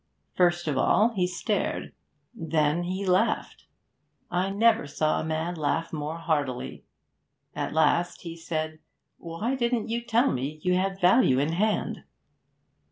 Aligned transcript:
First 0.33 0.67
of 0.67 0.79
all 0.79 1.09
he 1.09 1.27
stared, 1.27 1.93
and 2.35 2.51
then 2.51 2.83
he 2.85 3.05
laughed; 3.05 3.67
I 4.31 4.49
never 4.49 4.87
saw 4.87 5.19
a 5.19 5.23
man 5.23 5.53
laugh 5.53 5.93
more 5.93 6.17
heartily. 6.17 6.83
At 7.55 7.73
last 7.75 8.21
he 8.23 8.35
said, 8.35 8.79
"Why 9.19 9.53
didn't 9.53 9.89
you 9.89 10.01
tell 10.01 10.31
me 10.31 10.59
you 10.63 10.73
had 10.73 10.99
value 10.99 11.37
in 11.37 11.51
hand? 11.51 12.03